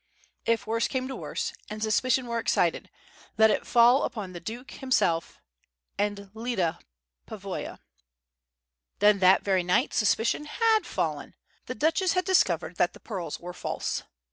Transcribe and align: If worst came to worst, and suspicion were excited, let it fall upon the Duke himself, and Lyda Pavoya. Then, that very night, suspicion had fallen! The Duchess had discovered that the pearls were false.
If 0.47 0.65
worst 0.65 0.89
came 0.89 1.07
to 1.09 1.15
worst, 1.15 1.53
and 1.69 1.83
suspicion 1.83 2.25
were 2.25 2.39
excited, 2.39 2.89
let 3.37 3.51
it 3.51 3.67
fall 3.67 4.01
upon 4.01 4.33
the 4.33 4.39
Duke 4.39 4.71
himself, 4.71 5.39
and 5.95 6.31
Lyda 6.33 6.79
Pavoya. 7.27 7.77
Then, 8.97 9.19
that 9.19 9.43
very 9.43 9.61
night, 9.61 9.93
suspicion 9.93 10.45
had 10.45 10.87
fallen! 10.87 11.35
The 11.67 11.75
Duchess 11.75 12.13
had 12.13 12.25
discovered 12.25 12.77
that 12.77 12.93
the 12.93 12.99
pearls 12.99 13.39
were 13.39 13.53
false. 13.53 14.01